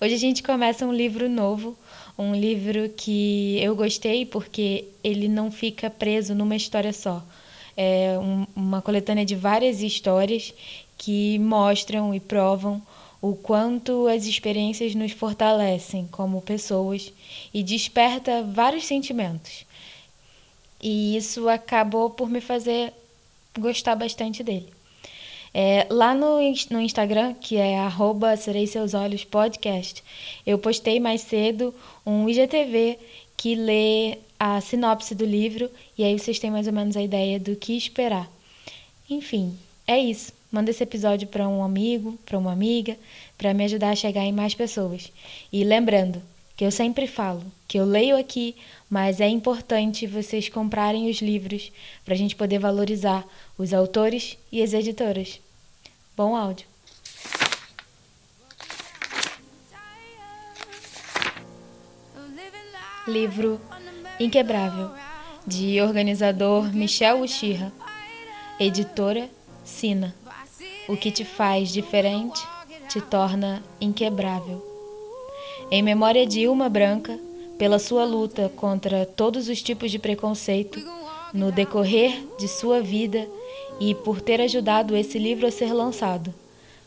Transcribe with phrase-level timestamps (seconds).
[0.00, 1.76] Hoje a gente começa um livro novo,
[2.16, 7.20] um livro que eu gostei porque ele não fica preso numa história só.
[7.76, 10.54] É um, uma coletânea de várias histórias
[10.96, 12.80] que mostram e provam
[13.20, 17.12] o quanto as experiências nos fortalecem como pessoas
[17.52, 19.66] e desperta vários sentimentos.
[20.80, 22.92] E isso acabou por me fazer
[23.58, 24.77] gostar bastante dele.
[25.60, 26.38] É, lá no,
[26.70, 30.04] no Instagram, que é arroba Serei Seus Olhos Podcast,
[30.46, 31.74] eu postei mais cedo
[32.06, 32.96] um IGTV
[33.36, 35.68] que lê a sinopse do livro
[35.98, 38.30] e aí vocês têm mais ou menos a ideia do que esperar.
[39.10, 40.32] Enfim, é isso.
[40.52, 42.96] Manda esse episódio para um amigo, para uma amiga,
[43.36, 45.10] para me ajudar a chegar em mais pessoas.
[45.52, 46.22] E lembrando
[46.56, 48.54] que eu sempre falo que eu leio aqui,
[48.88, 51.72] mas é importante vocês comprarem os livros
[52.04, 53.26] para a gente poder valorizar
[53.58, 55.40] os autores e as editoras.
[56.18, 56.66] Bom áudio.
[63.06, 63.60] Livro
[64.18, 64.90] Inquebrável,
[65.46, 67.72] de organizador Michel Uchiha,
[68.58, 69.30] editora
[69.62, 70.12] Sina.
[70.88, 72.40] O que te faz diferente
[72.88, 74.60] te torna inquebrável.
[75.70, 77.16] Em memória de Ilma Branca,
[77.56, 80.97] pela sua luta contra todos os tipos de preconceito
[81.32, 83.28] no decorrer de sua vida
[83.80, 86.34] e por ter ajudado esse livro a ser lançado,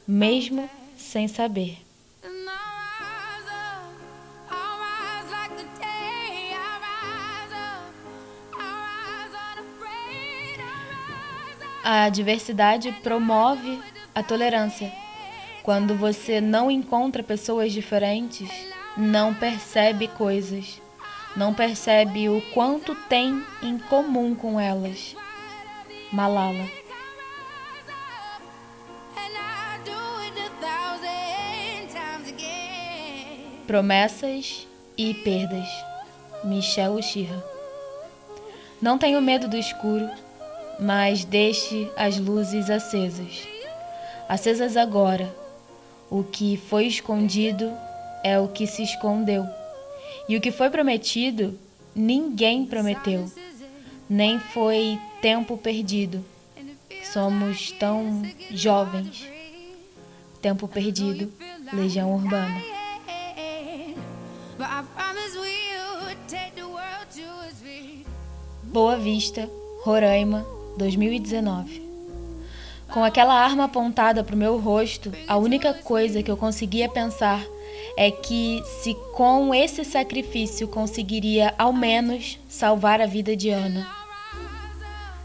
[0.08, 1.78] mesmo sem saber.
[11.84, 13.80] A diversidade promove
[14.14, 14.92] a tolerância.
[15.64, 18.50] Quando você não encontra pessoas diferentes,
[18.96, 20.82] não percebe coisas,
[21.36, 25.16] não percebe o quanto tem em comum com elas.
[26.12, 26.68] Malala.
[33.66, 35.68] Promessas e perdas.
[36.44, 37.42] Michel Uchiha.
[38.82, 40.10] Não tenho medo do escuro,
[40.80, 43.48] mas deixe as luzes acesas.
[44.28, 45.34] Acesas agora.
[46.10, 47.72] O que foi escondido
[48.24, 49.61] é o que se escondeu.
[50.28, 51.58] E o que foi prometido,
[51.96, 53.32] ninguém prometeu.
[54.10, 56.24] Nem foi tempo perdido.
[57.12, 58.22] Somos tão
[58.52, 59.28] jovens.
[60.42, 61.32] Tempo perdido,
[61.74, 62.62] Legião Urbana.
[68.64, 69.50] Boa Vista,
[69.84, 70.46] Roraima,
[70.78, 71.82] 2019.
[72.92, 77.42] Com aquela arma apontada para o meu rosto, a única coisa que eu conseguia pensar
[77.98, 83.88] é que se com esse sacrifício conseguiria ao menos salvar a vida de Ana.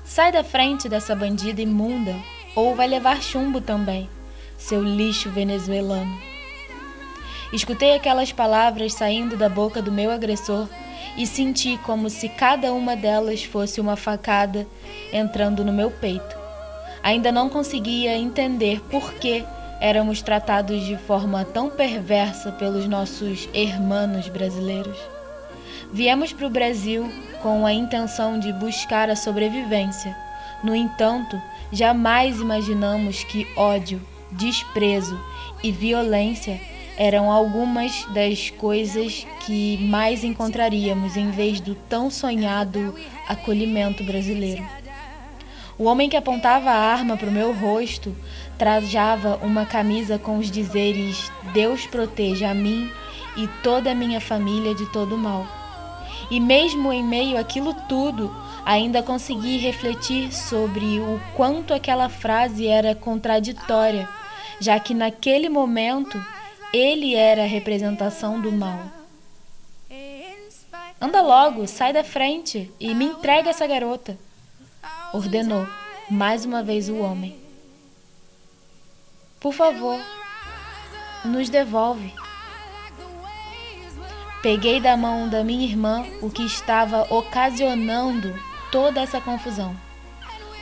[0.04, 2.14] Sai da frente dessa bandida imunda
[2.54, 4.08] ou vai levar chumbo também,
[4.56, 6.18] seu lixo venezuelano.
[7.52, 10.68] Escutei aquelas palavras saindo da boca do meu agressor
[11.16, 14.66] e senti como se cada uma delas fosse uma facada
[15.12, 16.36] entrando no meu peito.
[17.02, 19.44] Ainda não conseguia entender por que
[19.80, 24.98] éramos tratados de forma tão perversa pelos nossos hermanos brasileiros.
[25.92, 27.10] Viemos para o Brasil
[27.42, 30.16] com a intenção de buscar a sobrevivência.
[30.64, 34.00] No entanto, jamais imaginamos que ódio,
[34.32, 35.18] desprezo
[35.62, 36.60] e violência
[36.96, 42.94] eram algumas das coisas que mais encontraríamos em vez do tão sonhado
[43.28, 44.64] acolhimento brasileiro.
[45.78, 48.16] O homem que apontava a arma para o meu rosto
[48.56, 52.90] trajava uma camisa com os dizeres: Deus proteja a mim
[53.36, 55.46] e toda a minha família de todo mal.
[56.30, 58.34] E mesmo em meio àquilo tudo,
[58.64, 64.08] ainda consegui refletir sobre o quanto aquela frase era contraditória,
[64.58, 66.20] já que naquele momento
[66.72, 68.80] ele era a representação do mal.
[70.98, 74.18] Anda logo, sai da frente e me entrega essa garota,
[75.16, 75.66] ordenou
[76.10, 77.36] mais uma vez o homem.
[79.40, 79.98] Por favor,
[81.24, 82.12] nos devolve.
[84.42, 88.38] Peguei da mão da minha irmã o que estava ocasionando
[88.70, 89.74] toda essa confusão.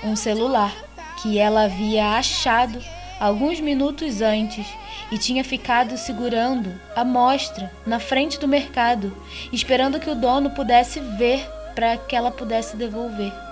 [0.03, 0.73] Um celular
[1.21, 2.79] que ela havia achado
[3.21, 4.67] alguns minutos antes
[5.11, 9.15] e tinha ficado segurando a mostra na frente do mercado,
[9.53, 13.44] esperando que o dono pudesse ver para que ela pudesse devolver.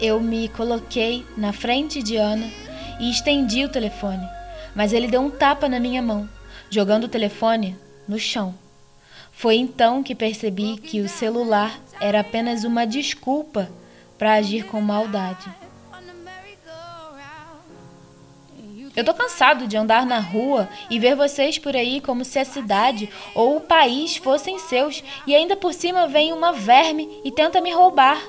[0.00, 2.48] Eu me coloquei na frente de Ana
[3.00, 4.24] e estendi o telefone,
[4.74, 6.28] mas ele deu um tapa na minha mão,
[6.70, 8.54] jogando o telefone no chão.
[9.32, 13.68] Foi então que percebi que o celular era apenas uma desculpa
[14.16, 15.48] para agir com maldade.
[18.94, 22.44] Eu tô cansado de andar na rua e ver vocês por aí como se a
[22.44, 27.60] cidade ou o país fossem seus e ainda por cima vem uma verme e tenta
[27.60, 28.20] me roubar.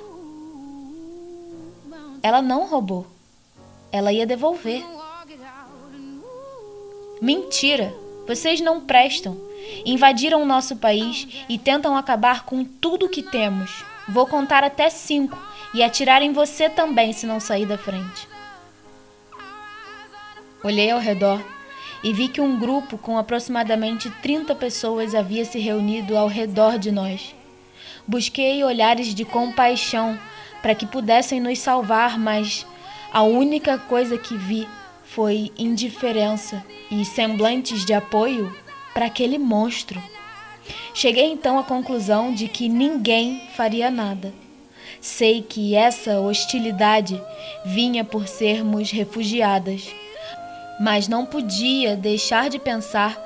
[2.22, 3.08] Ela não roubou.
[3.92, 4.84] Ela ia devolver.
[7.22, 7.94] Mentira!
[8.28, 9.38] Vocês não prestam.
[9.86, 13.84] Invadiram o nosso país e tentam acabar com tudo que temos.
[14.08, 15.38] Vou contar até cinco
[15.74, 18.28] e atirar em você também se não sair da frente.
[20.64, 21.42] Olhei ao redor
[22.04, 26.92] e vi que um grupo com aproximadamente 30 pessoas havia se reunido ao redor de
[26.92, 27.36] nós.
[28.08, 30.20] Busquei olhares de compaixão
[30.62, 32.66] para que pudessem nos salvar, mas
[33.12, 34.68] a única coisa que vi
[35.04, 38.56] foi indiferença e semblantes de apoio
[38.94, 40.02] para aquele monstro.
[40.94, 44.34] Cheguei então à conclusão de que ninguém faria nada.
[45.02, 47.22] Sei que essa hostilidade
[47.66, 49.90] vinha por sermos refugiadas
[50.80, 53.20] mas não podia deixar de pensar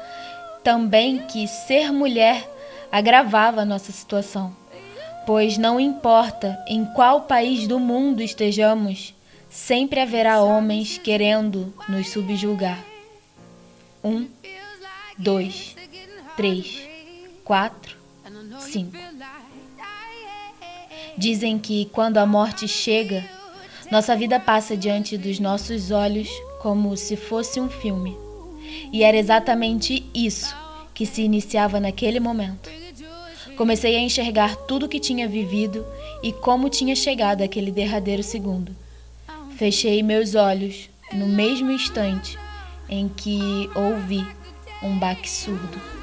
[0.64, 2.50] também que ser mulher
[2.92, 4.56] agravava nossa situação,
[5.26, 9.14] pois não importa em qual país do mundo estejamos,
[9.50, 12.84] sempre haverá homens querendo nos subjugar.
[14.04, 14.28] Um,
[15.18, 15.76] dois,
[16.36, 16.82] três,
[17.44, 17.96] quatro,
[18.60, 18.98] cinco.
[21.18, 23.24] Dizem que quando a morte chega,
[23.92, 26.28] nossa vida passa diante dos nossos olhos
[26.62, 28.18] como se fosse um filme.
[28.92, 30.56] E era exatamente isso
[30.94, 32.83] que se iniciava naquele momento.
[33.56, 35.86] Comecei a enxergar tudo o que tinha vivido
[36.24, 38.76] e como tinha chegado aquele derradeiro segundo.
[39.58, 42.38] Fechei meus olhos no mesmo instante
[42.90, 44.26] em que ouvi
[44.82, 46.03] um baque surdo.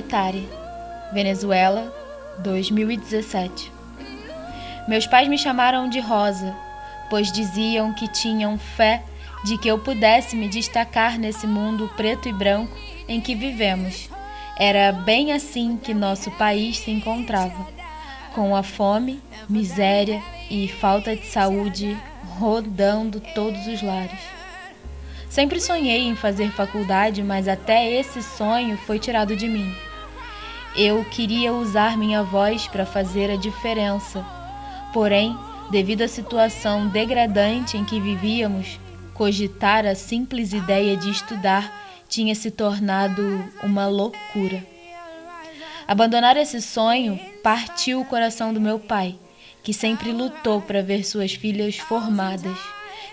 [0.00, 0.48] Petare,
[1.12, 1.94] Venezuela,
[2.38, 3.70] 2017.
[4.88, 6.56] Meus pais me chamaram de Rosa,
[7.10, 9.02] pois diziam que tinham fé
[9.44, 12.74] de que eu pudesse me destacar nesse mundo preto e branco
[13.06, 14.08] em que vivemos.
[14.58, 17.68] Era bem assim que nosso país se encontrava,
[18.34, 19.20] com a fome,
[19.50, 21.94] miséria e falta de saúde
[22.38, 24.18] rodando todos os lares.
[25.28, 29.70] Sempre sonhei em fazer faculdade, mas até esse sonho foi tirado de mim.
[30.76, 34.24] Eu queria usar minha voz para fazer a diferença.
[34.92, 35.36] Porém,
[35.70, 38.78] devido à situação degradante em que vivíamos,
[39.12, 43.22] cogitar a simples ideia de estudar tinha se tornado
[43.62, 44.64] uma loucura.
[45.86, 49.16] Abandonar esse sonho partiu o coração do meu pai,
[49.62, 52.56] que sempre lutou para ver suas filhas formadas,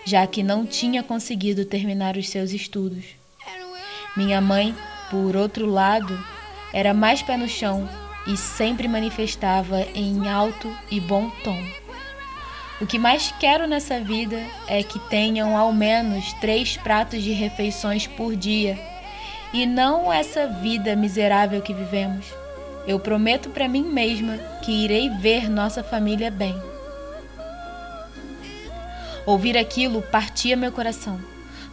[0.04, 3.04] já que não tinha conseguido terminar os seus estudos.
[4.16, 4.74] Minha mãe,
[5.10, 6.18] por outro lado,
[6.72, 7.88] era mais pé no chão
[8.26, 11.58] e sempre manifestava em alto e bom tom.
[12.80, 18.06] O que mais quero nessa vida é que tenham ao menos três pratos de refeições
[18.06, 18.78] por dia
[19.52, 22.26] e não essa vida miserável que vivemos.
[22.86, 26.54] Eu prometo para mim mesma que irei ver nossa família bem.
[29.26, 31.20] Ouvir aquilo partia meu coração,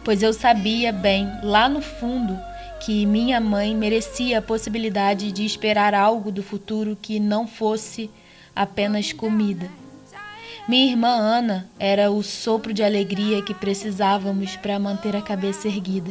[0.04, 2.38] pois eu sabia bem, lá no fundo,
[2.80, 8.10] que minha mãe merecia a possibilidade de esperar algo do futuro que não fosse
[8.54, 9.68] apenas comida.
[10.68, 16.10] Minha irmã Ana era o sopro de alegria que precisávamos para manter a cabeça erguida.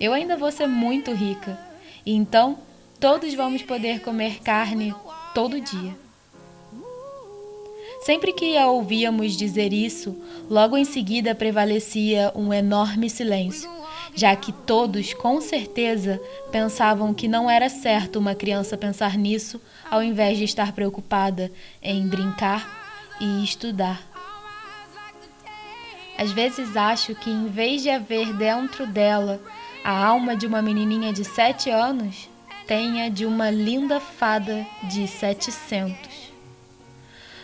[0.00, 1.58] Eu ainda vou ser muito rica,
[2.06, 2.58] então
[2.98, 4.94] todos vamos poder comer carne
[5.34, 5.94] todo dia.
[8.02, 10.16] Sempre que a ouvíamos dizer isso,
[10.50, 13.81] logo em seguida prevalecia um enorme silêncio
[14.14, 20.02] já que todos com certeza pensavam que não era certo uma criança pensar nisso ao
[20.02, 21.50] invés de estar preocupada
[21.82, 22.66] em brincar
[23.20, 24.02] e estudar.
[26.18, 29.40] Às vezes acho que em vez de haver dentro dela
[29.82, 32.28] a alma de uma menininha de sete anos,
[32.66, 36.32] tenha de uma linda fada de setecentos.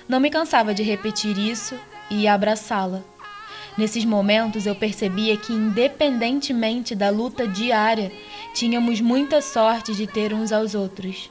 [0.08, 1.78] Não me cansava de repetir isso
[2.10, 3.02] e abraçá-la.
[3.78, 8.10] Nesses momentos eu percebia que, independentemente da luta diária,
[8.52, 11.30] tínhamos muita sorte de ter uns aos outros.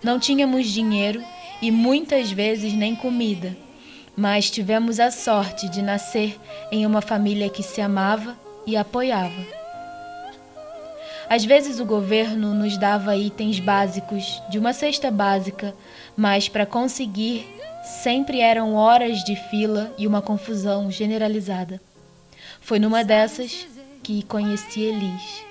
[0.00, 1.20] Não tínhamos dinheiro
[1.60, 3.56] e muitas vezes nem comida,
[4.16, 6.38] mas tivemos a sorte de nascer
[6.70, 9.44] em uma família que se amava e apoiava.
[11.28, 15.74] Às vezes o governo nos dava itens básicos de uma cesta básica,
[16.16, 17.44] mas para conseguir
[17.84, 21.80] sempre eram horas de fila e uma confusão generalizada.
[22.60, 23.66] Foi numa dessas
[24.02, 25.44] que conheci Elis.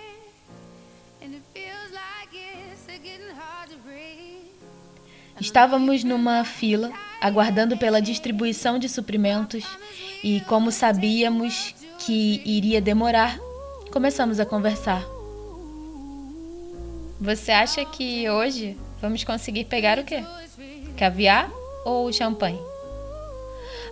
[5.39, 9.65] Estávamos numa fila, aguardando pela distribuição de suprimentos,
[10.23, 13.37] e como sabíamos que iria demorar,
[13.91, 15.03] começamos a conversar.
[17.19, 20.23] Você acha que hoje vamos conseguir pegar o quê?
[20.97, 21.49] Caviar
[21.85, 22.73] ou champanhe?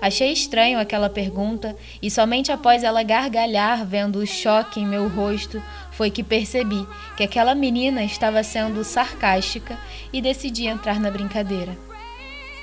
[0.01, 5.61] Achei estranho aquela pergunta e somente após ela gargalhar, vendo o choque em meu rosto,
[5.91, 9.77] foi que percebi que aquela menina estava sendo sarcástica
[10.11, 11.77] e decidi entrar na brincadeira.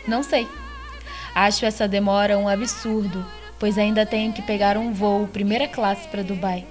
[0.05, 0.49] Não sei.
[1.33, 3.25] Acho essa demora um absurdo,
[3.57, 6.67] pois ainda tenho que pegar um voo primeira classe para Dubai.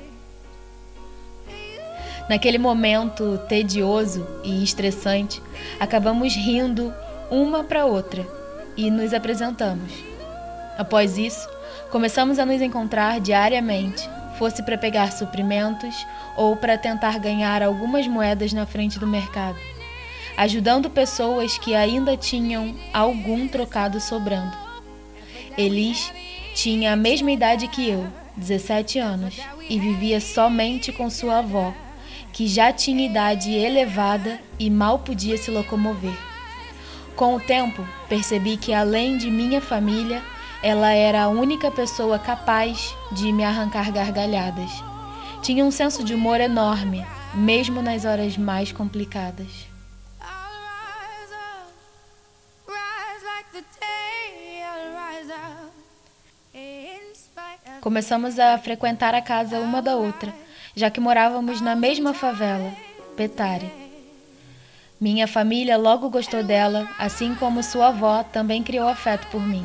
[2.27, 5.41] Naquele momento tedioso e estressante,
[5.79, 6.93] acabamos rindo
[7.31, 8.36] uma para outra
[8.77, 9.91] e nos apresentamos.
[10.77, 11.49] Após isso,
[11.89, 14.07] começamos a nos encontrar diariamente,
[14.37, 15.95] fosse para pegar suprimentos
[16.35, 19.57] ou para tentar ganhar algumas moedas na frente do mercado,
[20.37, 24.55] ajudando pessoas que ainda tinham algum trocado sobrando.
[25.57, 26.13] Elis
[26.53, 31.73] tinha a mesma idade que eu, 17 anos, e vivia somente com sua avó,
[32.31, 36.26] que já tinha idade elevada e mal podia se locomover.
[37.17, 40.21] Com o tempo, percebi que além de minha família,
[40.61, 44.69] ela era a única pessoa capaz de me arrancar gargalhadas.
[45.41, 49.47] Tinha um senso de humor enorme, mesmo nas horas mais complicadas.
[57.81, 60.31] Começamos a frequentar a casa uma da outra,
[60.75, 62.71] já que morávamos na mesma favela,
[63.15, 63.86] Petare.
[64.99, 69.63] Minha família logo gostou dela, assim como sua avó também criou afeto por mim.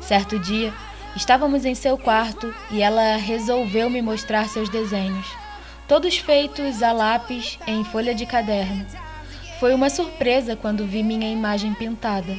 [0.00, 0.74] Certo dia,
[1.14, 5.24] estávamos em seu quarto e ela resolveu me mostrar seus desenhos,
[5.86, 8.84] todos feitos a lápis em folha de caderno.
[9.60, 12.36] Foi uma surpresa quando vi minha imagem pintada.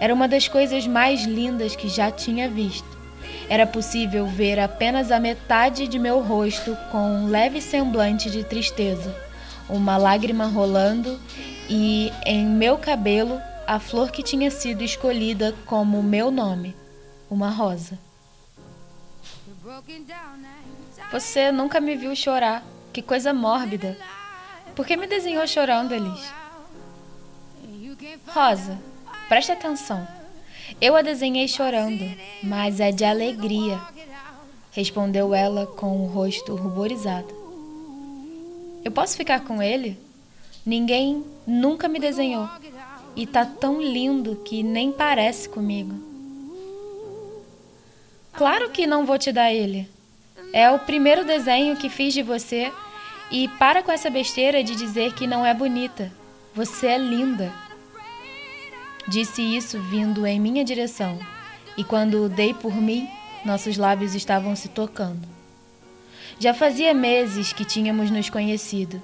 [0.00, 2.98] Era uma das coisas mais lindas que já tinha visto.
[3.48, 9.14] Era possível ver apenas a metade de meu rosto com um leve semblante de tristeza,
[9.72, 11.18] uma lágrima rolando
[11.68, 16.74] e em meu cabelo a flor que tinha sido escolhida como meu nome
[17.30, 17.98] uma rosa.
[21.12, 22.64] Você nunca me viu chorar.
[22.92, 23.96] Que coisa mórbida.
[24.74, 26.32] Por que me desenhou chorando, Elis?
[28.26, 28.78] Rosa,
[29.28, 30.06] preste atenção.
[30.80, 32.04] Eu a desenhei chorando,
[32.42, 33.80] mas é de alegria,
[34.72, 37.39] respondeu ela com o rosto ruborizado.
[38.84, 39.98] Eu posso ficar com ele?
[40.64, 42.48] Ninguém nunca me desenhou
[43.16, 45.94] e tá tão lindo que nem parece comigo.
[48.32, 49.88] Claro que não vou te dar ele.
[50.52, 52.72] É o primeiro desenho que fiz de você
[53.30, 56.12] e para com essa besteira de dizer que não é bonita.
[56.54, 57.52] Você é linda.
[59.06, 61.18] Disse isso vindo em minha direção,
[61.76, 63.08] e quando dei por mim,
[63.44, 65.39] nossos lábios estavam se tocando.
[66.40, 69.00] Já fazia meses que tínhamos nos conhecido,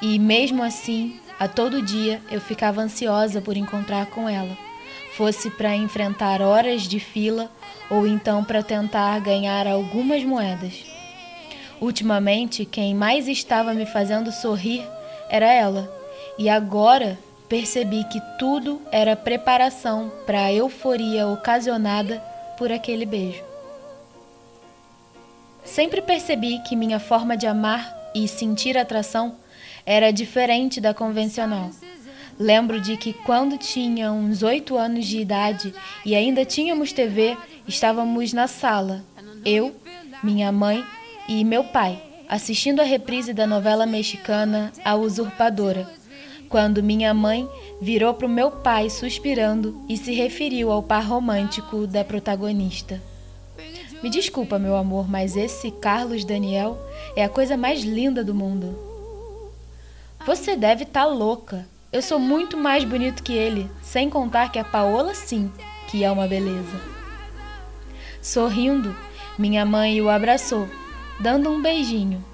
[0.00, 4.56] e mesmo assim, a todo dia eu ficava ansiosa por encontrar com ela
[5.12, 7.50] fosse para enfrentar horas de fila
[7.90, 10.84] ou então para tentar ganhar algumas moedas.
[11.80, 14.86] Ultimamente, quem mais estava me fazendo sorrir
[15.28, 15.92] era ela,
[16.38, 22.18] e agora percebi que tudo era preparação para a euforia ocasionada
[22.56, 23.51] por aquele beijo.
[25.64, 29.36] Sempre percebi que minha forma de amar e sentir atração
[29.86, 31.70] era diferente da convencional.
[32.38, 35.72] Lembro de que quando tinha uns oito anos de idade
[36.04, 37.36] e ainda tínhamos TV,
[37.68, 39.04] estávamos na sala,
[39.44, 39.74] eu,
[40.22, 40.84] minha mãe
[41.28, 45.88] e meu pai, assistindo a reprise da novela mexicana A Usurpadora,
[46.48, 47.48] quando minha mãe
[47.80, 53.00] virou para o meu pai suspirando e se referiu ao par romântico da protagonista.
[54.02, 56.76] Me desculpa, meu amor, mas esse Carlos Daniel
[57.14, 58.76] é a coisa mais linda do mundo.
[60.26, 64.58] Você deve estar tá louca, eu sou muito mais bonito que ele, sem contar que
[64.58, 65.52] a Paola, sim,
[65.88, 66.80] que é uma beleza.
[68.20, 68.96] Sorrindo,
[69.38, 70.68] minha mãe o abraçou,
[71.20, 72.24] dando um beijinho.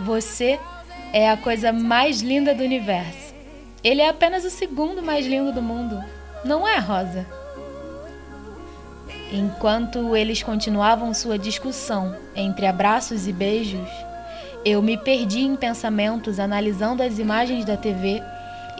[0.00, 0.58] Você
[1.12, 3.34] é a coisa mais linda do universo.
[3.84, 6.02] Ele é apenas o segundo mais lindo do mundo,
[6.44, 7.26] não é, Rosa?
[9.32, 13.88] Enquanto eles continuavam sua discussão entre abraços e beijos,
[14.64, 18.20] eu me perdi em pensamentos analisando as imagens da TV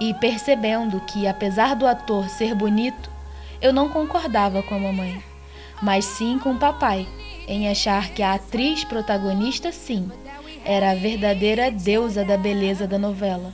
[0.00, 3.10] e percebendo que, apesar do ator ser bonito,
[3.62, 5.22] eu não concordava com a mamãe,
[5.80, 7.06] mas sim com o papai,
[7.46, 10.10] em achar que a atriz protagonista, sim,
[10.64, 13.52] era a verdadeira deusa da beleza da novela.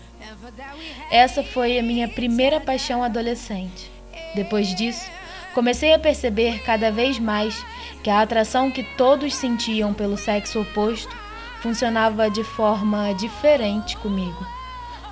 [1.11, 3.91] Essa foi a minha primeira paixão adolescente.
[4.35, 5.09] Depois disso,
[5.57, 7.65] comecei a perceber cada vez mais
[8.03, 11.17] que a atração que todos sentiam pelo sexo oposto
[11.63, 14.47] funcionava de forma diferente comigo.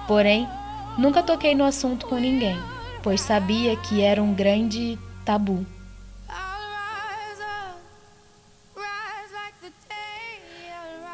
[0.06, 0.46] Porém,
[0.98, 2.58] nunca toquei no assunto com ninguém,
[3.02, 5.64] pois sabia que era um grande tabu.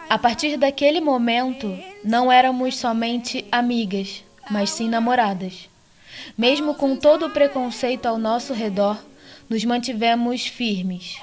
[0.08, 5.68] A partir daquele momento, não éramos somente amigas, mas sim namoradas.
[6.36, 8.98] Mesmo com todo o preconceito ao nosso redor,
[9.50, 11.18] nos mantivemos firmes.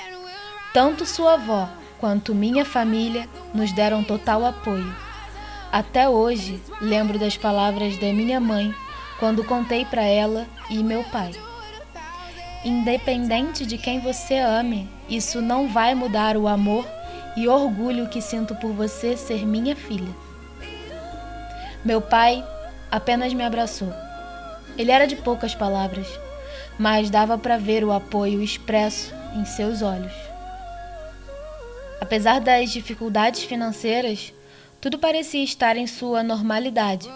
[0.74, 4.94] Tanto sua avó quanto minha família nos deram total apoio.
[5.72, 8.76] Até hoje, lembro das palavras da minha mãe
[9.18, 11.32] quando contei para ela e meu pai.
[12.66, 16.86] Independente de quem você ame, isso não vai mudar o amor
[17.38, 20.14] e orgulho que sinto por você ser minha filha.
[21.86, 22.44] Meu pai
[22.92, 23.94] apenas me abraçou.
[24.78, 26.08] Ele era de poucas palavras,
[26.78, 30.14] mas dava para ver o apoio expresso em seus olhos.
[32.00, 34.34] Apesar das dificuldades financeiras,
[34.80, 37.10] tudo parecia estar em sua normalidade.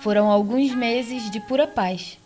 [0.00, 2.18] Foram alguns meses de pura paz.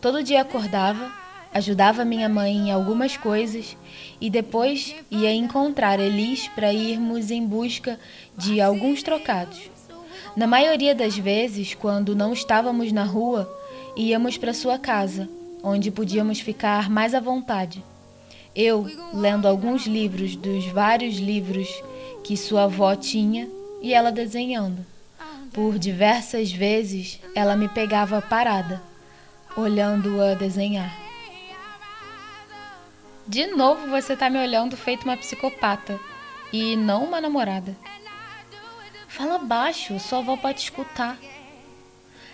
[0.00, 1.12] Todo dia acordava,
[1.52, 3.76] ajudava minha mãe em algumas coisas
[4.20, 8.00] e depois ia encontrar Elis para irmos em busca
[8.36, 9.70] de alguns trocados.
[10.34, 13.48] Na maioria das vezes, quando não estávamos na rua,
[13.96, 15.28] íamos para sua casa,
[15.64, 17.82] onde podíamos ficar mais à vontade.
[18.54, 21.66] Eu lendo alguns livros dos vários livros
[22.22, 23.48] que sua avó tinha
[23.80, 24.84] e ela desenhando.
[25.52, 28.82] Por diversas vezes ela me pegava parada,
[29.56, 30.94] olhando-a desenhar.
[33.26, 35.98] De novo você tá me olhando feito uma psicopata
[36.52, 37.74] e não uma namorada.
[39.08, 41.16] Fala baixo, sua avó pode escutar.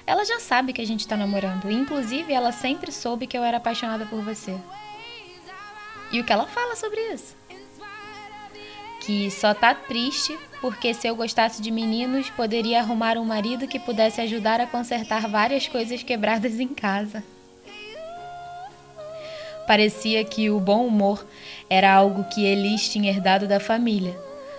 [0.06, 3.58] Ela já sabe que a gente tá namorando, inclusive ela sempre soube que eu era
[3.58, 4.56] apaixonada por você.
[6.12, 7.36] E o que ela fala sobre isso?
[9.00, 13.78] Que só tá triste porque se eu gostasse de meninos, poderia arrumar um marido que
[13.78, 17.24] pudesse ajudar a consertar várias coisas quebradas em casa.
[19.66, 21.24] Parecia que o bom humor
[21.68, 24.18] era algo que Elis tinha herdado da família.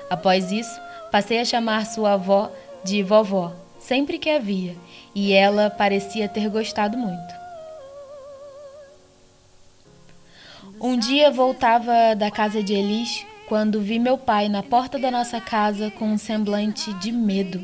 [0.10, 0.80] Após isso,
[1.12, 2.50] passei a chamar sua avó
[2.84, 4.76] de vovó, sempre que havia,
[5.14, 7.42] e ela parecia ter gostado muito.
[10.80, 15.40] Um dia voltava da casa de Elis quando vi meu pai na porta da nossa
[15.40, 17.64] casa com um semblante de medo.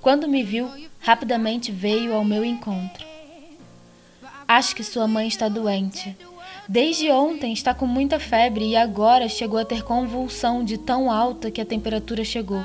[0.00, 3.04] Quando me viu, rapidamente veio ao meu encontro.
[4.46, 6.16] Acho que sua mãe está doente.
[6.68, 11.50] Desde ontem está com muita febre e agora chegou a ter convulsão de tão alta
[11.50, 12.64] que a temperatura chegou.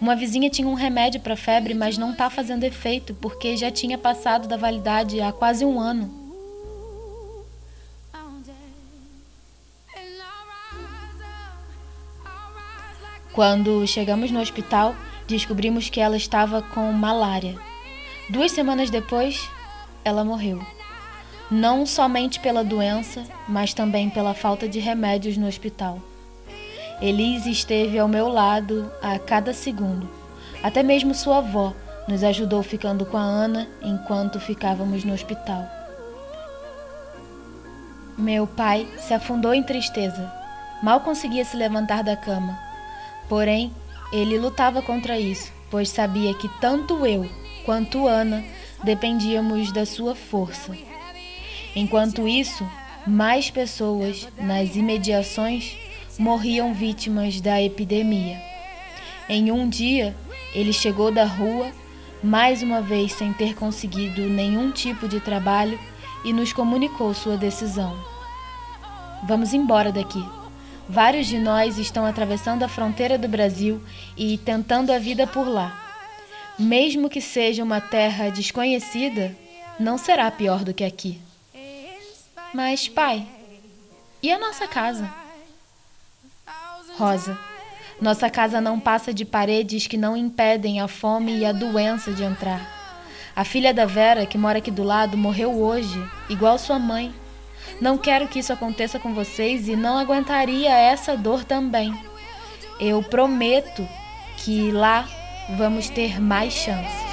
[0.00, 3.96] Uma vizinha tinha um remédio para febre, mas não está fazendo efeito porque já tinha
[3.96, 6.22] passado da validade há quase um ano.
[13.32, 14.94] Quando chegamos no hospital,
[15.26, 17.58] descobrimos que ela estava com malária.
[18.30, 19.48] Duas semanas depois,
[20.04, 20.64] ela morreu
[21.50, 26.00] não somente pela doença, mas também pela falta de remédios no hospital.
[27.00, 30.08] Elise esteve ao meu lado a cada segundo.
[30.62, 31.74] Até mesmo sua avó
[32.06, 35.66] nos ajudou ficando com a Ana enquanto ficávamos no hospital.
[38.16, 40.32] Meu pai se afundou em tristeza.
[40.82, 42.58] Mal conseguia se levantar da cama.
[43.28, 43.72] Porém,
[44.12, 47.28] ele lutava contra isso, pois sabia que tanto eu
[47.64, 48.44] quanto Ana
[48.84, 50.76] dependíamos da sua força.
[51.74, 52.64] Enquanto isso,
[53.06, 55.76] mais pessoas nas imediações
[56.18, 58.40] morriam vítimas da epidemia.
[59.28, 60.14] Em um dia,
[60.54, 61.72] ele chegou da rua,
[62.22, 65.78] mais uma vez sem ter conseguido nenhum tipo de trabalho,
[66.24, 67.94] e nos comunicou sua decisão.
[69.24, 70.24] Vamos embora daqui.
[70.88, 73.82] Vários de nós estão atravessando a fronteira do Brasil
[74.16, 75.80] e tentando a vida por lá.
[76.58, 79.36] Mesmo que seja uma terra desconhecida,
[79.78, 81.20] não será pior do que aqui.
[82.54, 83.26] Mas, pai,
[84.22, 85.23] e a nossa casa?
[86.96, 87.36] Rosa,
[88.00, 92.22] nossa casa não passa de paredes que não impedem a fome e a doença de
[92.22, 92.60] entrar.
[93.34, 97.12] A filha da Vera, que mora aqui do lado, morreu hoje, igual sua mãe.
[97.80, 101.92] Não quero que isso aconteça com vocês e não aguentaria essa dor também.
[102.78, 103.88] Eu prometo
[104.36, 105.08] que lá
[105.56, 107.03] vamos ter mais chances.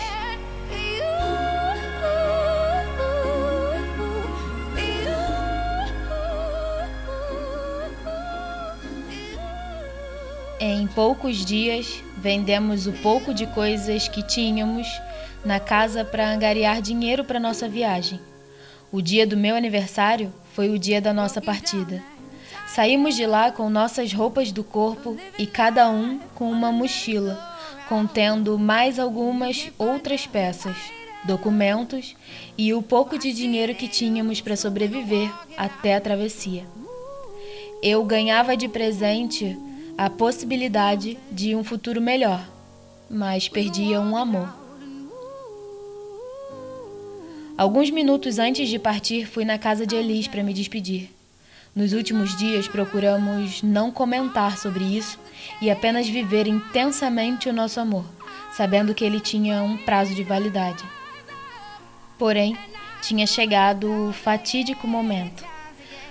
[10.64, 14.88] Em poucos dias, vendemos o pouco de coisas que tínhamos
[15.44, 18.20] na casa para angariar dinheiro para nossa viagem.
[18.92, 22.04] O dia do meu aniversário foi o dia da nossa partida.
[22.68, 27.40] Saímos de lá com nossas roupas do corpo e cada um com uma mochila,
[27.90, 30.78] contendo mais algumas outras peças,
[31.24, 32.16] documentos
[32.56, 36.68] e o pouco de dinheiro que tínhamos para sobreviver até a travessia.
[37.82, 39.58] Eu ganhava de presente
[39.98, 42.48] a possibilidade de um futuro melhor,
[43.10, 44.62] mas perdia um amor.
[47.58, 51.10] Alguns minutos antes de partir, fui na casa de Elis para me despedir.
[51.76, 55.20] Nos últimos dias, procuramos não comentar sobre isso
[55.62, 58.06] e apenas viver intensamente o nosso amor,
[58.52, 60.84] sabendo que ele tinha um prazo de validade.
[62.18, 62.58] Porém,
[63.02, 65.46] tinha chegado o fatídico momento.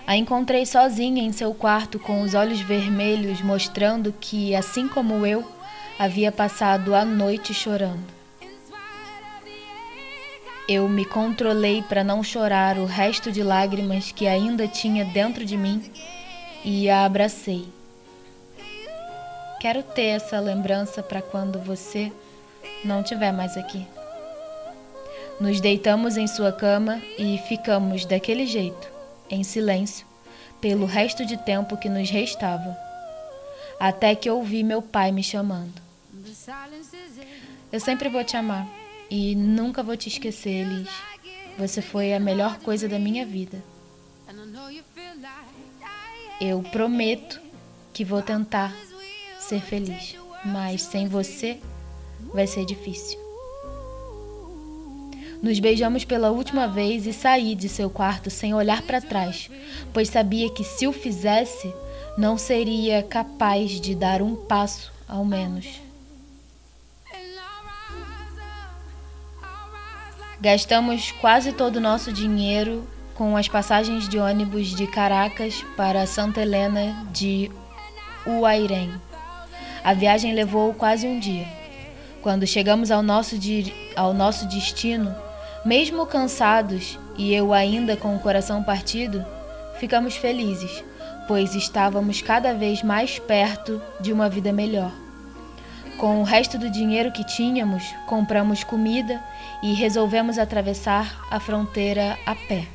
[0.07, 5.45] A encontrei sozinha em seu quarto com os olhos vermelhos, mostrando que, assim como eu,
[5.99, 8.21] havia passado a noite chorando.
[10.69, 15.57] Eu me controlei para não chorar o resto de lágrimas que ainda tinha dentro de
[15.57, 15.83] mim
[16.65, 17.67] e a abracei.
[19.61, 22.11] Quero ter essa lembrança para quando você
[22.85, 23.87] não estiver mais aqui.
[25.41, 28.90] Nos deitamos em sua cama e ficamos daquele jeito,
[29.31, 30.07] em silêncio,
[30.61, 32.77] pelo resto de tempo que nos restava,
[33.79, 35.81] até que ouvi meu pai me chamando.
[37.73, 38.69] Eu sempre vou te amar.
[39.09, 40.89] E nunca vou te esquecer, Elis.
[41.59, 43.63] Você foi a melhor coisa da minha vida.
[46.41, 47.41] Eu prometo
[47.93, 48.75] que vou tentar
[49.39, 51.61] ser feliz, mas sem você
[52.33, 53.30] vai ser difícil.
[55.43, 59.51] Nos beijamos pela última vez e saí de seu quarto sem olhar para trás,
[59.93, 61.73] pois sabia que se o fizesse,
[62.19, 65.81] não seria capaz de dar um passo ao menos.
[70.39, 76.43] Gastamos quase todo o nosso dinheiro com as passagens de ônibus de Caracas para Santa
[76.43, 77.51] Helena de
[78.27, 78.93] Uairém.
[79.83, 81.47] A viagem levou quase um dia.
[82.23, 83.37] Quando chegamos ao nosso,
[83.97, 85.15] ao nosso destino,
[85.65, 89.25] mesmo cansados e eu ainda com o coração partido,
[89.79, 90.83] ficamos felizes,
[91.29, 94.93] pois estávamos cada vez mais perto de uma vida melhor.
[95.99, 99.23] Com o resto do dinheiro que tínhamos, compramos comida
[99.63, 102.67] e resolvemos atravessar a fronteira a pé.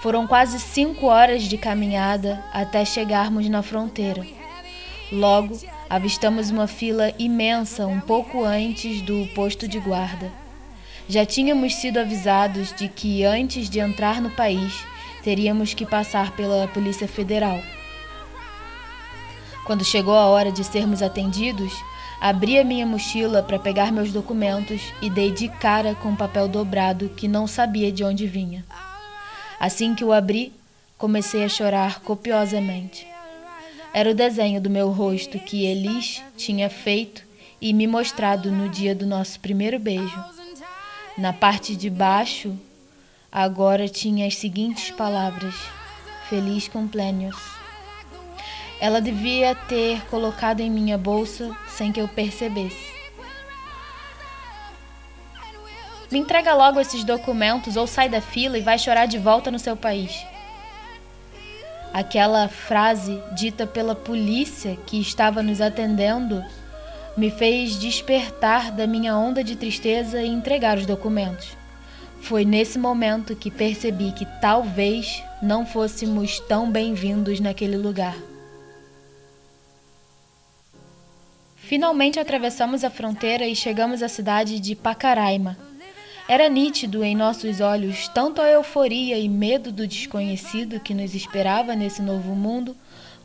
[0.00, 4.26] Foram quase cinco horas de caminhada até chegarmos na fronteira.
[5.12, 10.41] Logo, avistamos uma fila imensa um pouco antes do posto de guarda.
[11.08, 14.72] Já tínhamos sido avisados de que antes de entrar no país
[15.22, 17.60] teríamos que passar pela Polícia Federal.
[19.66, 21.72] Quando chegou a hora de sermos atendidos,
[22.22, 26.46] Abri a minha mochila para pegar meus documentos e dei de cara com um papel
[26.46, 28.64] dobrado que não sabia de onde vinha.
[29.58, 30.52] Assim que o abri,
[30.96, 33.04] comecei a chorar copiosamente.
[33.92, 37.24] Era o desenho do meu rosto que Elis tinha feito
[37.60, 40.41] e me mostrado no dia do nosso primeiro beijo.
[41.16, 42.58] Na parte de baixo,
[43.30, 45.54] agora tinha as seguintes palavras:
[46.30, 47.36] Feliz cumpleaños.
[48.80, 52.90] Ela devia ter colocado em minha bolsa sem que eu percebesse.
[56.10, 59.58] Me entrega logo esses documentos ou sai da fila e vai chorar de volta no
[59.58, 60.26] seu país.
[61.92, 66.42] Aquela frase dita pela polícia que estava nos atendendo
[67.16, 71.56] me fez despertar da minha onda de tristeza e entregar os documentos.
[72.20, 78.16] Foi nesse momento que percebi que talvez não fôssemos tão bem-vindos naquele lugar.
[81.56, 85.56] Finalmente atravessamos a fronteira e chegamos à cidade de Pacaraima.
[86.28, 91.74] Era nítido em nossos olhos tanto a euforia e medo do desconhecido que nos esperava
[91.74, 92.76] nesse novo mundo,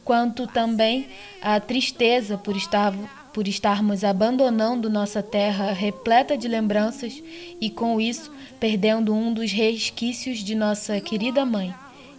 [0.03, 1.07] quanto também
[1.41, 2.93] a tristeza por, estar,
[3.37, 7.21] por estarmos abandonando nossa terra repleta de lembranças
[7.61, 11.71] e, com isso, perdendo um dos resquícios de nossa querida mãe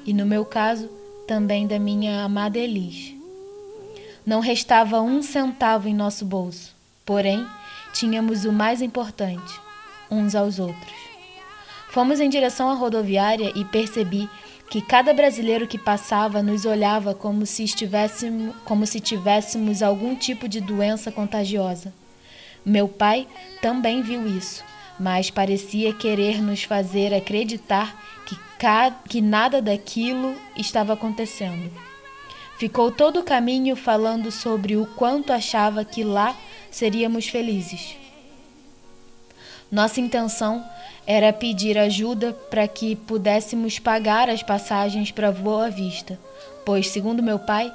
[0.07, 0.89] e, no meu caso,
[1.27, 3.17] também da minha amada Elis.
[4.25, 6.73] Não restava um centavo em nosso bolso,
[7.05, 7.45] porém,
[7.93, 9.61] tínhamos o mais importante,
[10.09, 10.95] uns aos outros.
[11.91, 14.31] Fomos em direção à rodoviária e percebi
[14.71, 20.47] que cada brasileiro que passava nos olhava como se estivéssemos, como se tivéssemos algum tipo
[20.47, 21.93] de doença contagiosa.
[22.65, 23.27] Meu pai
[23.63, 24.63] também viu isso,
[25.01, 28.37] mas parecia querer nos fazer acreditar que,
[29.09, 31.71] que nada daquilo estava acontecendo.
[32.59, 36.37] Ficou todo o caminho falando sobre o quanto achava que lá
[36.71, 37.97] seríamos felizes.
[39.71, 40.65] Nossa intenção
[41.07, 46.19] era pedir ajuda para que pudéssemos pagar as passagens para Boa Vista,
[46.65, 47.73] pois, segundo meu pai,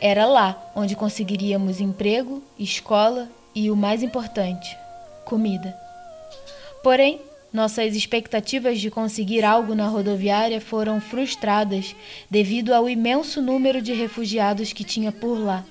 [0.00, 4.76] era lá onde conseguiríamos emprego, escola e, o mais importante,
[5.24, 5.76] comida.
[6.82, 7.20] Porém,
[7.52, 11.94] nossas expectativas de conseguir algo na rodoviária foram frustradas
[12.30, 15.64] devido ao imenso número de refugiados que tinha por lá.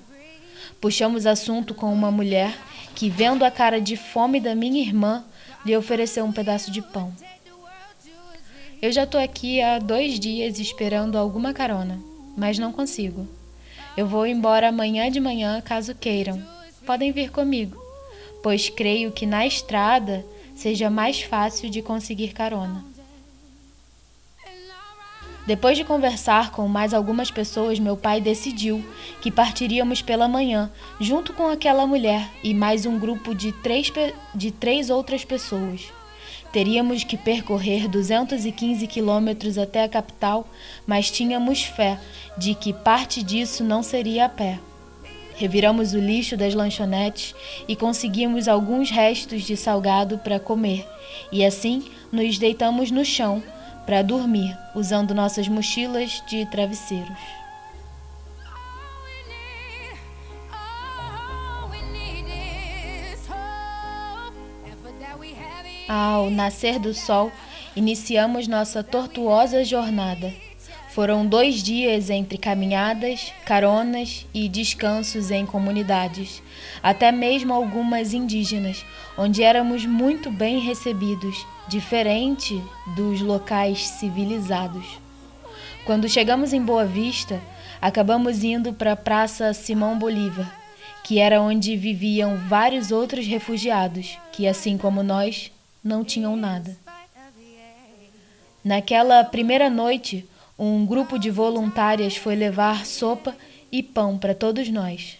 [0.80, 2.58] Puxamos assunto com uma mulher
[2.94, 5.24] que, vendo a cara de fome da minha irmã,
[5.66, 7.14] lhe ofereceu um pedaço de pão.
[8.82, 12.00] Eu já estou aqui há dois dias esperando alguma carona,
[12.36, 13.28] mas não consigo.
[13.96, 16.42] Eu vou embora amanhã de manhã caso queiram.
[16.86, 17.78] Podem vir comigo,
[18.42, 22.91] pois creio que na estrada seja mais fácil de conseguir carona.
[25.46, 28.86] Depois de conversar com mais algumas pessoas, meu pai decidiu
[29.22, 33.92] que partiríamos pela manhã, junto com aquela mulher e mais um grupo de três,
[34.36, 35.92] de três outras pessoas.
[36.54, 40.48] Teríamos que percorrer 215 quilômetros até a capital,
[40.86, 42.00] mas tínhamos fé
[42.38, 44.60] de que parte disso não seria a pé.
[45.36, 47.34] Reviramos o lixo das lanchonetes
[47.68, 50.88] e conseguimos alguns restos de salgado para comer,
[51.32, 53.42] e assim nos deitamos no chão
[53.92, 57.20] para dormir, usando nossas mochilas de travesseiros.
[65.90, 67.34] Ao nascer do sol,
[67.76, 70.34] iniciamos nossa tortuosa jornada.
[70.92, 76.44] Foram dois dias entre caminhadas, caronas e descansos em comunidades,
[76.84, 78.86] até mesmo algumas indígenas,
[79.18, 82.62] onde éramos muito bem recebidos, diferente
[82.94, 85.00] dos locais civilizados.
[85.86, 87.42] Quando chegamos em Boa Vista,
[87.82, 90.54] acabamos indo para a Praça Simão Bolívar,
[91.06, 96.76] que era onde viviam vários outros refugiados que, assim como nós, não tinham nada.
[98.64, 103.36] Naquela primeira noite, um grupo de voluntárias foi levar sopa
[103.72, 105.18] e pão para todos nós.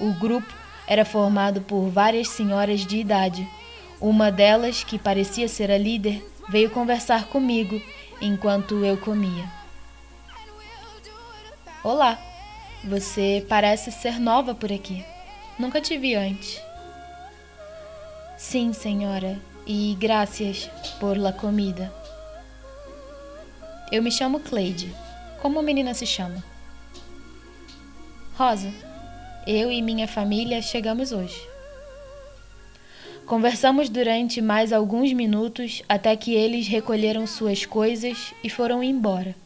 [0.00, 0.52] O grupo
[0.86, 3.48] era formado por várias senhoras de idade.
[4.00, 7.80] Uma delas, que parecia ser a líder, veio conversar comigo
[8.20, 9.44] enquanto eu comia.
[11.82, 12.18] Olá,
[12.82, 15.04] você parece ser nova por aqui.
[15.58, 16.60] Nunca te vi antes.
[18.36, 22.03] Sim, senhora, e graças por la comida.
[23.94, 24.92] Eu me chamo Cleide.
[25.40, 26.42] Como a menina se chama?
[28.36, 28.74] Rosa.
[29.46, 31.40] Eu e minha família chegamos hoje.
[33.24, 39.36] Conversamos durante mais alguns minutos até que eles recolheram suas coisas e foram embora.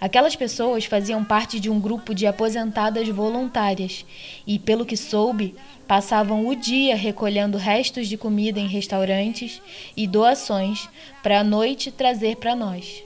[0.00, 4.06] Aquelas pessoas faziam parte de um grupo de aposentadas voluntárias
[4.46, 5.54] e, pelo que soube,
[5.86, 9.60] passavam o dia recolhendo restos de comida em restaurantes
[9.94, 10.88] e doações
[11.22, 13.04] para a noite trazer para nós.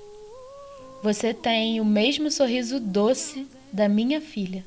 [1.00, 4.66] Você tem o mesmo sorriso doce da minha filha.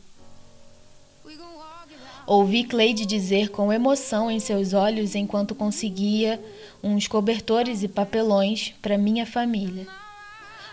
[2.26, 6.41] Ouvi Cleide dizer com emoção em seus olhos enquanto conseguia
[6.82, 9.86] uns cobertores e papelões para minha família.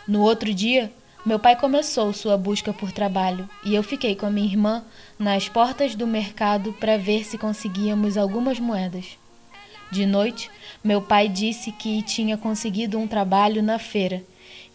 [0.07, 0.92] No outro dia,
[1.27, 4.85] meu pai começou sua busca por trabalho e eu fiquei com a minha irmã
[5.18, 9.18] nas portas do mercado para ver se conseguíamos algumas moedas.
[9.90, 10.49] De noite,
[10.85, 14.23] meu pai disse que tinha conseguido um trabalho na feira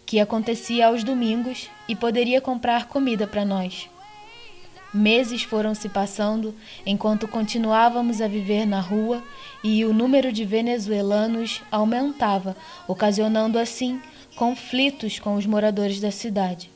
[0.06, 3.88] que acontecia aos domingos e poderia comprar comida para nós.
[4.94, 6.54] Meses foram se passando
[6.86, 9.22] enquanto continuávamos a viver na rua
[9.62, 14.00] e o número de venezuelanos aumentava, ocasionando assim
[14.36, 16.70] conflitos com os moradores da cidade.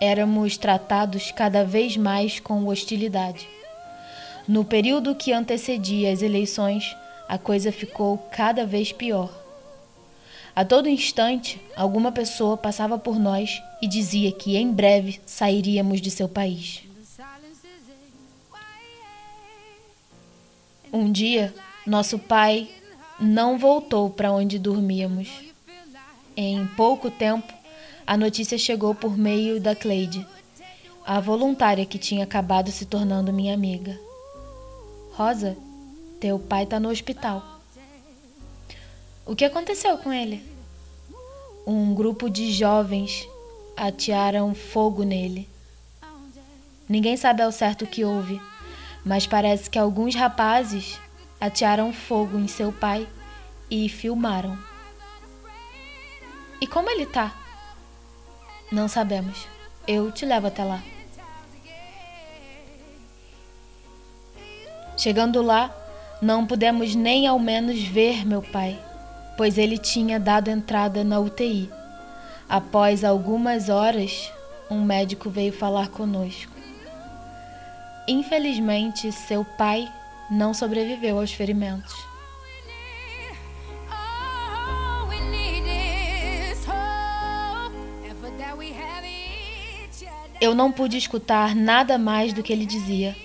[0.00, 3.46] Éramos tratados cada vez mais com hostilidade.
[4.46, 6.96] No período que antecedia as eleições,
[7.28, 9.30] a coisa ficou cada vez pior.
[10.58, 16.10] A todo instante, alguma pessoa passava por nós e dizia que em breve sairíamos de
[16.10, 16.82] seu país.
[20.92, 21.54] Um dia,
[21.86, 22.68] nosso pai
[23.20, 25.28] não voltou para onde dormíamos.
[26.36, 27.54] Em pouco tempo,
[28.04, 30.26] a notícia chegou por meio da Cleide,
[31.06, 33.96] a voluntária que tinha acabado se tornando minha amiga.
[35.12, 35.56] Rosa,
[36.18, 37.57] teu pai está no hospital.
[39.28, 40.42] O que aconteceu com ele?
[41.66, 43.28] Um grupo de jovens
[43.76, 45.46] atearam fogo nele.
[46.88, 48.40] Ninguém sabe ao certo o que houve,
[49.04, 50.98] mas parece que alguns rapazes
[51.38, 53.06] atearam fogo em seu pai
[53.70, 54.58] e filmaram.
[56.58, 57.36] E como ele tá?
[58.72, 59.46] Não sabemos.
[59.86, 60.82] Eu te levo até lá.
[64.96, 65.70] Chegando lá,
[66.22, 68.87] não pudemos nem ao menos ver meu pai,
[69.38, 71.70] pois ele tinha dado entrada na UTI.
[72.48, 74.32] Após algumas horas,
[74.68, 76.50] um médico veio falar conosco.
[78.08, 79.88] Infelizmente, seu pai
[80.28, 81.94] não sobreviveu aos ferimentos.
[90.40, 93.16] Eu não pude escutar nada mais do que ele dizia.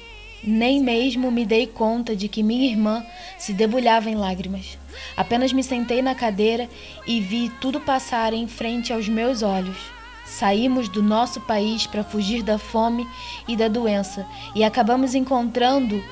[0.44, 3.04] Nem mesmo me dei conta de que minha irmã
[3.40, 4.83] se debulhava em lágrimas.
[5.16, 6.70] Apenas me sentei na cadeira
[7.06, 9.78] e vi tudo passar em frente aos meus olhos.
[10.26, 13.08] Saímos do nosso país para fugir da fome
[13.48, 14.26] e da doença
[14.56, 16.04] e acabamos encontrando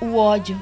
[0.00, 0.60] o ódio.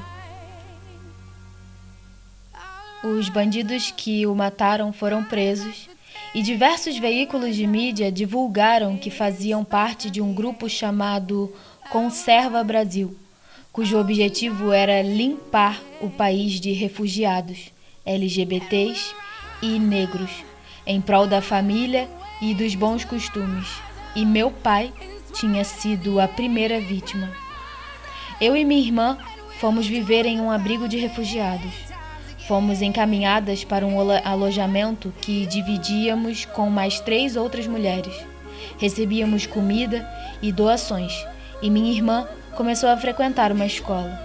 [3.03, 5.89] Os bandidos que o mataram foram presos
[6.33, 11.53] e diversos veículos de mídia divulgaram que faziam parte de um grupo chamado
[11.91, 13.15] Conserva Brasil,
[13.73, 17.73] cujo objetivo era limpar o país de refugiados,
[18.05, 19.15] LGBTs
[19.63, 20.29] e negros,
[20.85, 22.07] em prol da família
[22.39, 23.67] e dos bons costumes.
[24.15, 24.93] E meu pai
[25.33, 27.31] tinha sido a primeira vítima.
[28.39, 29.17] Eu e minha irmã
[29.59, 31.73] fomos viver em um abrigo de refugiados.
[32.47, 38.13] Fomos encaminhadas para um alojamento que dividíamos com mais três outras mulheres.
[38.77, 40.07] Recebíamos comida
[40.43, 41.25] e doações,
[41.59, 44.19] e minha irmã começou a frequentar uma escola.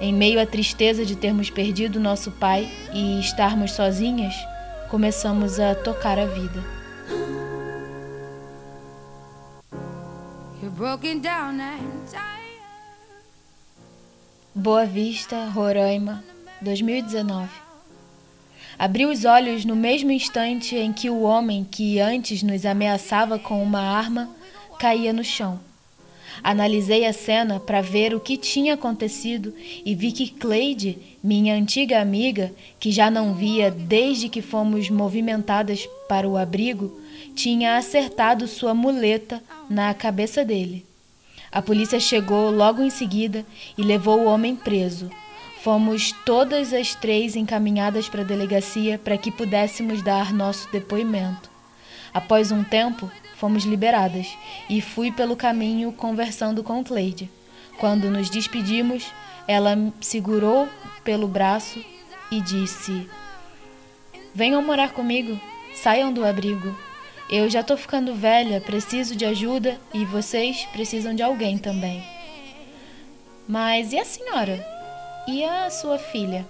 [0.00, 4.34] Em meio à tristeza de termos perdido nosso pai e estarmos sozinhas,
[4.88, 6.64] começamos a tocar a vida.
[14.54, 16.22] Boa Vista, Roraima,
[16.60, 17.48] 2019.
[18.78, 23.60] Abri os olhos no mesmo instante em que o homem que antes nos ameaçava com
[23.60, 24.30] uma arma
[24.78, 25.67] caía no chão.
[26.42, 32.00] Analisei a cena para ver o que tinha acontecido e vi que Cleide, minha antiga
[32.00, 37.00] amiga, que já não via desde que fomos movimentadas para o abrigo,
[37.34, 40.84] tinha acertado sua muleta na cabeça dele.
[41.50, 43.44] A polícia chegou logo em seguida
[43.76, 45.10] e levou o homem preso,
[45.60, 51.50] Fomos todas as três encaminhadas para a delegacia para que pudéssemos dar nosso depoimento.
[52.14, 54.36] Após um tempo, fomos liberadas
[54.68, 57.30] e fui pelo caminho conversando com Cleide.
[57.78, 59.12] Quando nos despedimos,
[59.46, 60.68] ela me segurou
[61.04, 61.82] pelo braço
[62.30, 63.08] e disse:
[64.34, 65.40] Venham morar comigo,
[65.74, 66.76] saiam do abrigo.
[67.30, 72.02] Eu já estou ficando velha, preciso de ajuda e vocês precisam de alguém também.
[73.46, 74.66] Mas e a senhora?
[75.26, 76.46] E a sua filha?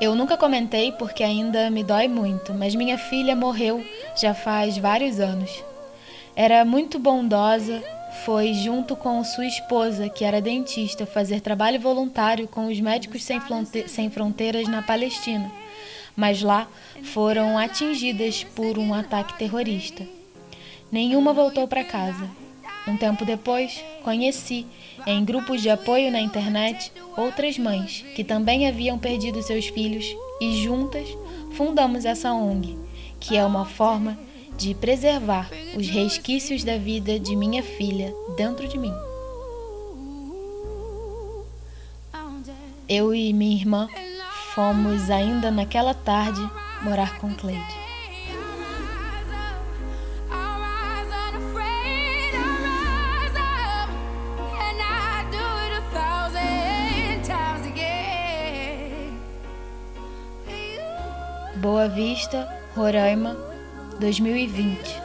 [0.00, 3.84] Eu nunca comentei porque ainda me dói muito, mas minha filha morreu
[4.20, 5.50] já faz vários anos.
[6.34, 7.82] Era muito bondosa,
[8.24, 13.22] foi junto com sua esposa, que era dentista, fazer trabalho voluntário com os Médicos
[13.86, 15.50] Sem Fronteiras na Palestina,
[16.16, 16.68] mas lá
[17.04, 20.06] foram atingidas por um ataque terrorista.
[20.90, 22.28] Nenhuma voltou para casa.
[22.86, 24.66] Um tempo depois, conheci,
[25.06, 30.06] em grupos de apoio na internet, outras mães que também haviam perdido seus filhos
[30.40, 31.06] e juntas
[31.52, 32.78] fundamos essa ONG,
[33.20, 34.18] que é uma forma
[34.56, 38.94] de preservar os resquícios da vida de minha filha dentro de mim.
[42.88, 43.88] Eu e minha irmã
[44.54, 46.40] fomos ainda naquela tarde
[46.82, 47.88] morar com Cleide.
[61.60, 62.48] Boa Vista,
[62.78, 63.36] Roraima,
[63.98, 65.02] 2020.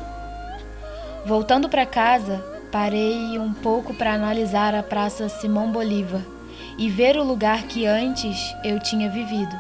[1.26, 2.38] Voltando para casa,
[2.72, 6.22] parei um pouco para analisar a Praça Simão Bolívar
[6.78, 9.60] e ver o lugar que antes eu tinha vivido.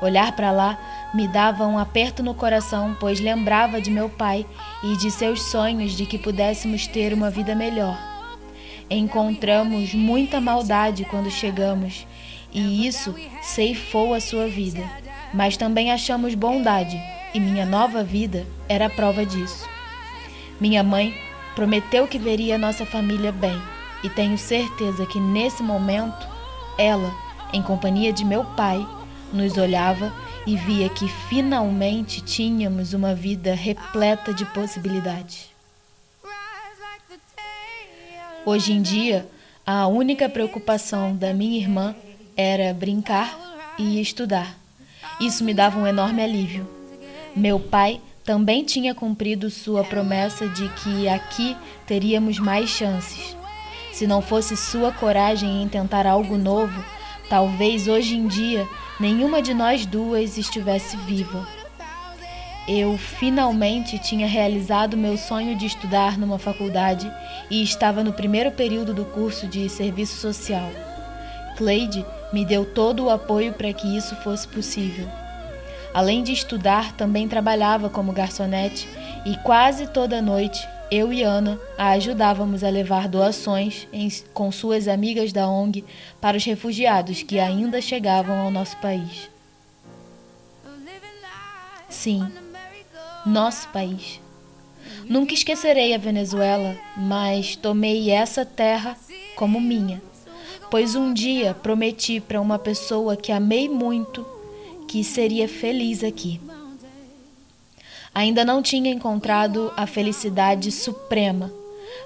[0.00, 0.78] Olhar para lá
[1.12, 4.46] me dava um aperto no coração, pois lembrava de meu pai
[4.84, 7.98] e de seus sonhos de que pudéssemos ter uma vida melhor.
[8.88, 12.06] Encontramos muita maldade quando chegamos,
[12.52, 13.12] e isso
[13.42, 14.88] ceifou a sua vida
[15.34, 16.96] mas também achamos bondade,
[17.34, 19.68] e minha nova vida era a prova disso.
[20.60, 21.12] Minha mãe
[21.54, 23.60] prometeu que veria nossa família bem,
[24.04, 26.28] e tenho certeza que nesse momento
[26.78, 27.12] ela,
[27.52, 28.86] em companhia de meu pai,
[29.32, 30.12] nos olhava
[30.46, 35.48] e via que finalmente tínhamos uma vida repleta de possibilidades.
[38.46, 39.26] Hoje em dia,
[39.66, 41.96] a única preocupação da minha irmã
[42.36, 43.34] era brincar
[43.78, 44.54] e estudar.
[45.18, 46.73] Isso me dava um enorme alívio.
[47.36, 53.36] Meu pai também tinha cumprido sua promessa de que aqui teríamos mais chances.
[53.92, 56.84] Se não fosse sua coragem em tentar algo novo,
[57.28, 58.68] talvez hoje em dia
[59.00, 61.46] nenhuma de nós duas estivesse viva.
[62.68, 67.10] Eu finalmente tinha realizado meu sonho de estudar numa faculdade
[67.50, 70.70] e estava no primeiro período do curso de serviço social.
[71.58, 75.23] Cleide me deu todo o apoio para que isso fosse possível.
[75.94, 78.88] Além de estudar, também trabalhava como garçonete
[79.24, 84.88] e quase toda noite eu e Ana a ajudávamos a levar doações em, com suas
[84.88, 85.84] amigas da ONG
[86.20, 89.30] para os refugiados que ainda chegavam ao nosso país.
[91.88, 92.28] Sim,
[93.24, 94.20] nosso país.
[95.08, 98.96] Nunca esquecerei a Venezuela, mas tomei essa terra
[99.36, 100.02] como minha,
[100.70, 104.33] pois um dia prometi para uma pessoa que amei muito
[104.94, 106.40] que seria feliz aqui.
[108.14, 111.52] Ainda não tinha encontrado a felicidade suprema,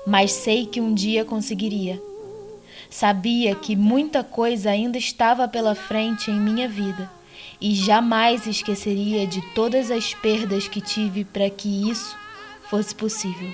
[0.07, 2.01] mas sei que um dia conseguiria.
[2.89, 7.11] Sabia que muita coisa ainda estava pela frente em minha vida
[7.61, 12.17] e jamais esqueceria de todas as perdas que tive para que isso
[12.71, 13.53] fosse possível.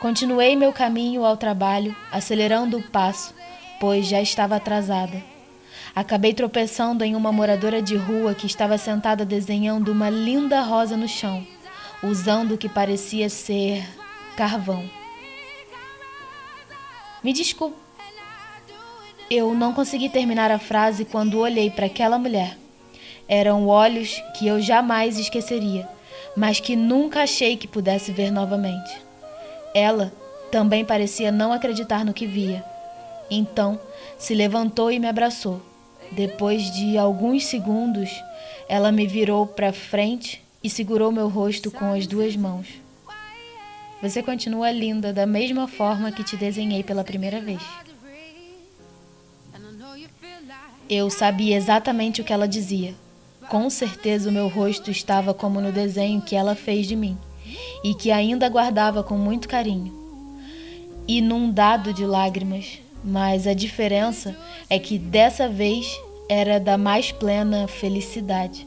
[0.00, 3.34] Continuei meu caminho ao trabalho, acelerando o passo,
[3.78, 5.29] pois já estava atrasada.
[5.94, 11.08] Acabei tropeçando em uma moradora de rua que estava sentada desenhando uma linda rosa no
[11.08, 11.44] chão,
[12.02, 13.84] usando o que parecia ser
[14.36, 14.88] carvão.
[17.22, 17.76] Me desculpe.
[19.30, 22.56] Eu não consegui terminar a frase quando olhei para aquela mulher.
[23.28, 25.88] Eram olhos que eu jamais esqueceria,
[26.36, 28.90] mas que nunca achei que pudesse ver novamente.
[29.74, 30.12] Ela
[30.50, 32.64] também parecia não acreditar no que via.
[33.30, 33.80] Então
[34.18, 35.69] se levantou e me abraçou.
[36.12, 38.10] Depois de alguns segundos,
[38.68, 42.66] ela me virou para frente e segurou meu rosto com as duas mãos.
[44.02, 47.62] Você continua linda da mesma forma que te desenhei pela primeira vez.
[50.88, 52.94] Eu sabia exatamente o que ela dizia.
[53.48, 57.16] Com certeza o meu rosto estava como no desenho que ela fez de mim
[57.84, 59.92] e que ainda guardava com muito carinho.
[61.06, 64.36] Inundado de lágrimas, mas a diferença
[64.68, 65.86] é que dessa vez
[66.28, 68.66] era da mais plena felicidade.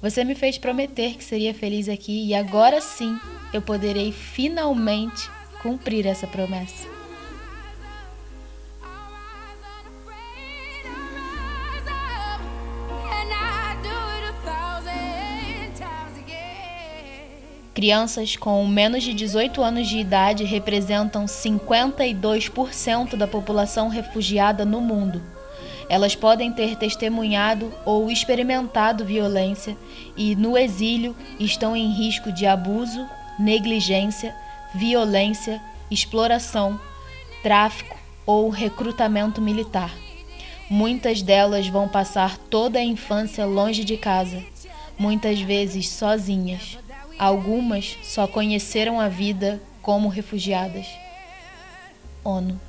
[0.00, 3.18] Você me fez prometer que seria feliz aqui e agora sim
[3.52, 5.28] eu poderei finalmente
[5.62, 6.97] cumprir essa promessa.
[17.78, 25.22] Crianças com menos de 18 anos de idade representam 52% da população refugiada no mundo.
[25.88, 29.76] Elas podem ter testemunhado ou experimentado violência
[30.16, 33.08] e, no exílio, estão em risco de abuso,
[33.38, 34.34] negligência,
[34.74, 36.80] violência, exploração,
[37.44, 39.94] tráfico ou recrutamento militar.
[40.68, 44.42] Muitas delas vão passar toda a infância longe de casa,
[44.98, 46.76] muitas vezes sozinhas.
[47.18, 50.86] Algumas só conheceram a vida como refugiadas.
[52.22, 52.67] ONU